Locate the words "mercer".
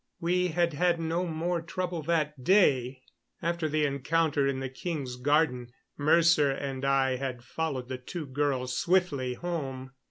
5.95-6.49